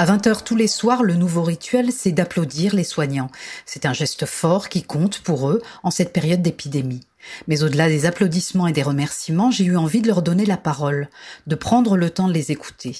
[0.00, 3.28] À 20h tous les soirs, le nouveau rituel, c'est d'applaudir les soignants.
[3.66, 7.02] C'est un geste fort qui compte pour eux en cette période d'épidémie.
[7.48, 11.10] Mais au-delà des applaudissements et des remerciements, j'ai eu envie de leur donner la parole,
[11.46, 12.96] de prendre le temps de les écouter.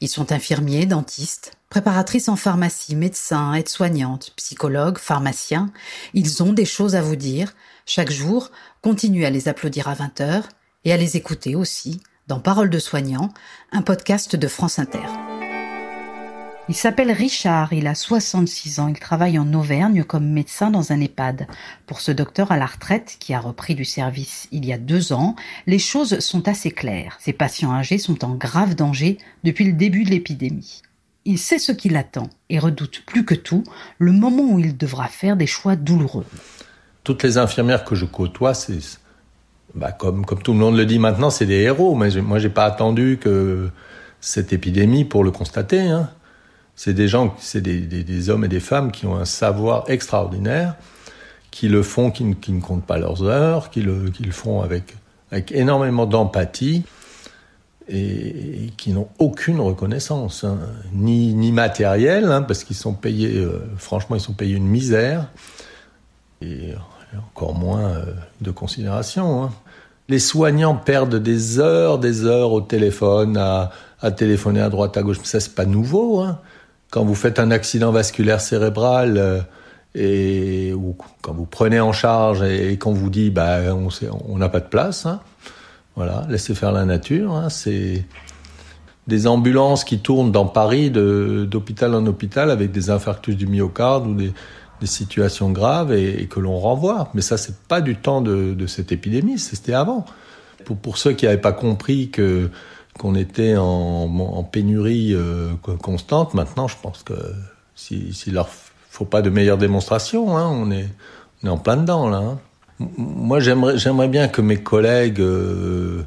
[0.00, 5.70] Ils sont infirmiers, dentistes, préparatrices en pharmacie, médecins, aides-soignantes, psychologues, pharmaciens.
[6.14, 7.52] Ils ont des choses à vous dire.
[7.84, 10.44] Chaque jour, continuez à les applaudir à 20h
[10.86, 13.34] et à les écouter aussi dans Parole de soignants,
[13.70, 15.31] un podcast de France Inter.
[16.72, 21.02] Il s'appelle Richard, il a 66 ans, il travaille en Auvergne comme médecin dans un
[21.02, 21.46] EHPAD.
[21.84, 25.12] Pour ce docteur à la retraite, qui a repris du service il y a deux
[25.12, 25.36] ans,
[25.66, 27.18] les choses sont assez claires.
[27.20, 30.80] Ses patients âgés sont en grave danger depuis le début de l'épidémie.
[31.26, 33.64] Il sait ce qu'il attend et redoute plus que tout
[33.98, 36.24] le moment où il devra faire des choix douloureux.
[37.04, 38.78] Toutes les infirmières que je côtoie, c'est
[39.74, 41.94] bah comme, tout le monde le dit maintenant, c'est des héros.
[41.96, 43.68] Mais moi, j'ai pas attendu que
[44.22, 45.80] cette épidémie pour le constater.
[45.80, 46.08] Hein.
[46.74, 50.74] C'est des gens, c'est des, hommes et des femmes qui ont un savoir extraordinaire,
[51.50, 54.32] qui le font, qui ne, qui ne comptent pas leurs heures, qui le, qui le
[54.32, 54.96] font avec,
[55.30, 56.84] avec énormément d'empathie
[57.88, 60.58] et, qui n'ont aucune reconnaissance, hein.
[60.92, 65.28] ni, ni matérielle, hein, parce qu'ils sont payés, euh, franchement, ils sont payés une misère,
[66.40, 66.74] et
[67.16, 68.04] encore moins euh,
[68.40, 69.44] de considération.
[69.44, 69.50] Hein.
[70.08, 73.70] Les soignants perdent des heures, des heures au téléphone, à,
[74.00, 75.18] à téléphoner à droite, à gauche.
[75.22, 76.24] Ça, c'est pas nouveau.
[76.92, 79.40] Quand vous faites un accident vasculaire cérébral euh,
[79.94, 84.60] et ou quand vous prenez en charge et, qu'on vous dit bah on n'a pas
[84.60, 85.20] de place, hein,
[85.96, 87.32] voilà, laissez faire la nature.
[87.32, 88.04] Hein, c'est
[89.06, 94.14] des ambulances qui tournent dans Paris d'hôpital en hôpital avec des infarctus du myocarde ou
[94.14, 94.32] des,
[94.84, 97.08] situations graves et, que l'on renvoie.
[97.14, 100.04] Mais ça, c'est pas du temps de, de cette épidémie, c'était avant.
[100.64, 102.50] Pour, pour ceux qui n'avaient pas compris que
[102.98, 106.34] qu'on était en, pénurie euh, constante.
[106.34, 107.14] Maintenant, je pense que
[107.74, 108.48] s'il si, leur
[108.90, 110.88] faut pas de meilleures démonstrations, hein, on, est,
[111.46, 112.18] en plein dedans là.
[112.18, 112.38] Hein.
[112.96, 116.02] Moi, j'aimerais, bien que mes collègues euh,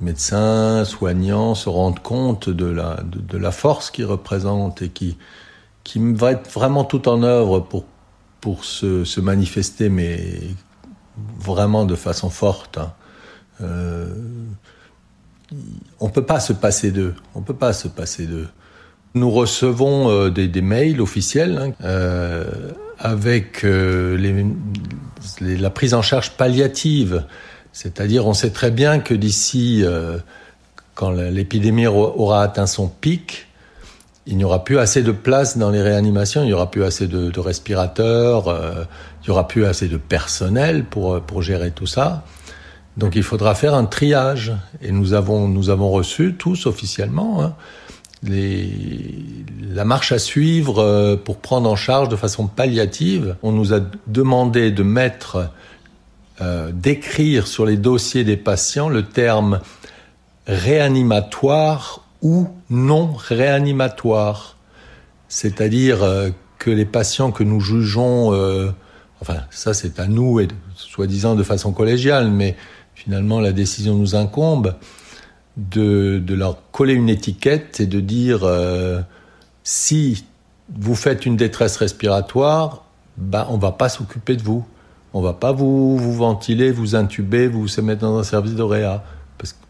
[0.00, 2.66] médecins, soignants se rendent compte de
[3.36, 5.16] la, force qu'ils représentent et qui,
[5.96, 7.60] va être vraiment tout en œuvre
[8.40, 10.40] pour, se manifester, mais
[11.38, 12.78] vraiment de façon forte.
[12.78, 12.92] Hein.
[13.60, 14.06] Euh,
[16.00, 17.14] on peut pas se passer d'eux.
[17.34, 18.48] On peut pas se passer d'eux.
[19.14, 22.44] Nous recevons euh, des, mails officiels hein, euh,
[22.98, 24.16] avec euh,
[25.40, 27.24] la prise en charge palliative.
[27.72, 29.82] C'est-à-dire, on sait très bien que d'ici,
[30.94, 33.46] quand l'épidémie aura atteint son pic,
[34.26, 37.06] il n'y aura plus assez de place dans les réanimations, il n'y aura plus assez
[37.06, 38.44] de, respirateurs,
[39.22, 42.24] il n'y aura plus assez de personnel pour, pour gérer tout ça.
[42.96, 44.52] Donc il faudra faire un triage.
[44.80, 47.54] Et nous avons, reçu tous officiellement hein,
[48.28, 53.36] la marche à suivre euh, pour prendre en charge de façon palliative.
[53.42, 55.50] On nous a demandé de mettre,
[56.40, 59.60] euh, d'écrire sur les dossiers des patients le terme
[60.46, 64.56] réanimatoire ou non réanimatoire.
[65.28, 68.30] C'est-à-dire euh, que les patients que nous jugeons,
[69.20, 72.56] enfin ça c'est à nous, et soi-disant de façon collégiale, mais
[72.94, 74.74] finalement la décision nous incombe,
[75.56, 79.00] de, leur coller une étiquette et de dire euh,
[79.64, 80.24] si
[80.74, 82.84] vous faites une détresse respiratoire,
[83.16, 84.64] ben on va pas s'occuper de vous.
[85.14, 88.64] On va pas vous, vous ventiler, vous intuber, vous mettre dans un service de.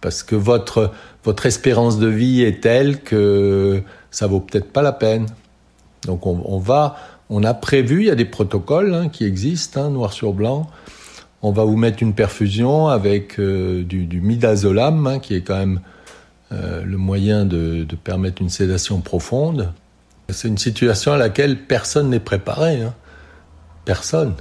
[0.00, 0.92] Parce, que votre,
[1.24, 5.26] votre espérance de vie est telle que ça vaut peut-être pas la peine.
[6.04, 6.96] Donc on, on, va,
[7.30, 10.68] on a prévu, il y a des protocoles hein, qui existent, hein, noir sur blanc,
[11.42, 15.80] on va vous mettre une perfusion avec euh, du, midazolam, hein, qui est quand même
[16.52, 19.72] euh, le moyen de, permettre une sédation profonde.
[20.28, 22.82] C'est une situation à laquelle personne n'est préparé.
[22.82, 22.94] Hein.
[23.84, 24.34] Personne.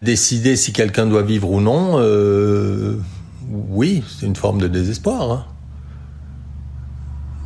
[0.00, 2.96] Décider si quelqu'un doit vivre ou non, euh,
[3.68, 5.30] oui, c'est une forme de désespoir.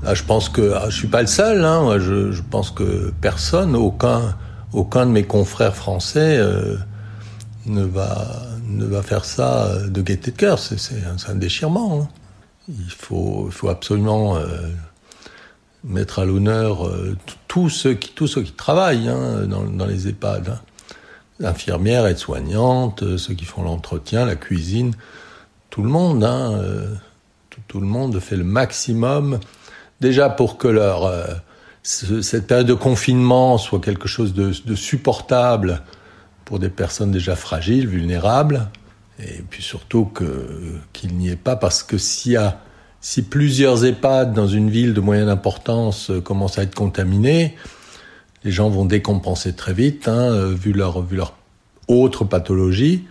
[0.04, 0.14] Hein.
[0.14, 1.62] je pense que ah, je suis pas le seul.
[2.00, 4.36] Je, je, pense que personne, aucun,
[4.72, 6.40] aucun de mes confrères français
[7.66, 8.26] ne va,
[8.66, 10.58] ne va faire ça de gaieté de cœur.
[10.58, 12.02] C'est un, un, déchirement.
[12.02, 12.08] Hein.
[12.68, 14.46] Il, faut, faut absolument euh,
[15.84, 17.16] mettre à l'honneur euh,
[17.48, 20.48] tous, ceux qui, tous ceux qui travaillent hein, dans, dans, les EHPAD.
[20.48, 20.60] Hein.
[21.42, 24.94] Infirmières, aides-soignantes, euh, ceux qui font l'entretien, la cuisine,
[25.70, 26.22] tout le monde.
[26.24, 26.94] Hein, euh,
[27.66, 29.38] tout, le monde fait le maximum
[30.00, 31.26] déjà pour que leur, euh,
[31.82, 35.82] cette période de confinement soit quelque chose de supportable
[36.50, 38.70] pour des personnes déjà fragiles, vulnérables,
[39.20, 40.10] et puis surtout
[40.92, 42.34] qu'il n'y ait pas, parce que si
[43.30, 47.54] plusieurs EHPAD dans une ville de moyenne importance euh, commencent à être contaminés,
[48.42, 51.34] les gens vont décompenser très vite, hein, euh, vu leur vu leur
[51.86, 53.04] autre pathologie,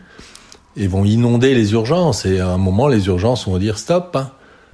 [0.75, 2.25] et vont inonder les urgences.
[2.25, 4.17] Et à un moment, les urgences vont dire stop.
[4.17, 4.31] Hein.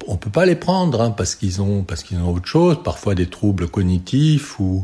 [0.08, 3.14] On peut pas les prendre hein, parce qu'ils ont parce qu'ils ont autre chose, parfois
[3.14, 4.84] des troubles cognitifs ou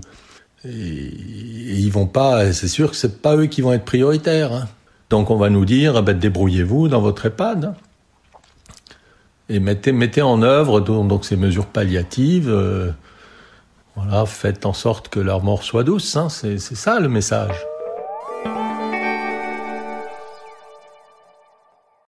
[0.66, 2.52] et, ils vont pas.
[2.54, 4.54] C'est sûr que c'est pas eux qui vont être prioritaires.
[4.54, 4.68] Hein.
[5.10, 7.74] Donc on va nous dire eh ben, débrouillez-vous dans votre EHPAD.
[9.50, 12.50] Et mettez, mettez en œuvre donc, ces mesures palliatives.
[12.50, 12.92] Euh,
[13.96, 16.16] voilà, faites en sorte que leur mort soit douce.
[16.16, 17.56] Hein, c'est ça le message.